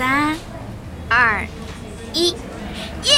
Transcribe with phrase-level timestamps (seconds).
[0.00, 0.34] 三、
[1.10, 1.46] 二、
[2.14, 2.30] 一，
[3.02, 3.12] 耶！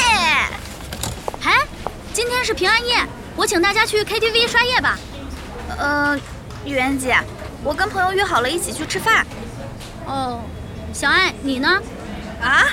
[1.44, 1.64] 哎，
[2.12, 2.96] 今天是平安夜，
[3.36, 4.98] 我请大家去 KTV 刷夜吧。
[5.78, 6.18] 呃，
[6.64, 7.16] 玉媛姐，
[7.62, 9.24] 我跟朋友约好了一起去吃饭。
[10.06, 10.40] 哦，
[10.92, 11.80] 小爱，你呢？
[12.42, 12.66] 啊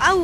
[0.00, 0.20] 啊，我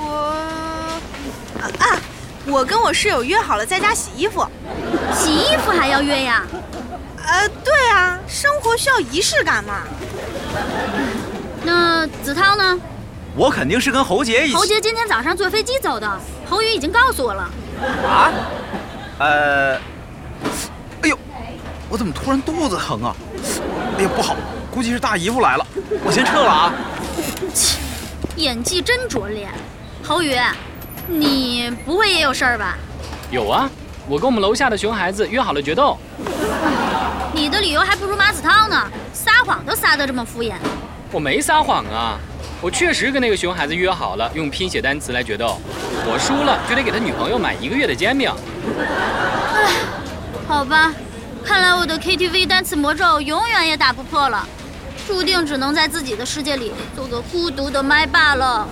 [0.00, 2.00] 我啊，
[2.46, 4.48] 我跟我室友约好了在家洗衣服。
[5.14, 6.46] 洗衣服还要约呀？
[7.22, 9.82] 呃，对啊，生活需要仪式感嘛。
[11.62, 12.78] 那子涛呢？
[13.36, 14.56] 我肯定是跟侯杰一起。
[14.56, 17.50] 侯杰今天早上坐飞机走的，侯宇已经告诉我了。
[18.06, 18.32] 啊？
[19.18, 19.76] 呃，
[21.02, 21.18] 哎呦，
[21.88, 23.14] 我怎么突然肚子疼啊？
[23.98, 24.34] 哎呀，不好，
[24.70, 25.66] 估计是大姨夫来了，
[26.04, 26.72] 我先撤了啊。
[27.54, 27.78] 切，
[28.36, 29.48] 演技真拙劣。
[30.02, 30.36] 侯宇，
[31.06, 32.76] 你不会也有事儿吧？
[33.30, 33.70] 有啊，
[34.08, 35.96] 我跟我们楼下的熊孩子约好了决斗。
[37.32, 40.54] 你的理由还不如马子涛呢，撒谎都撒得这么敷衍。
[41.12, 42.18] 我没撒谎啊，
[42.60, 45.58] 我确实跟那个熊孩子约好了，用拼写单词来决斗。
[46.06, 48.32] 我输了就得给他女朋友买一个月的煎饼。
[48.78, 49.72] 唉，
[50.46, 50.94] 好吧，
[51.44, 54.46] 看来我的 KTV 单词魔咒永远也打不破了，
[55.06, 58.68] 注定只能在自己的世界里做个孤独的麦霸了。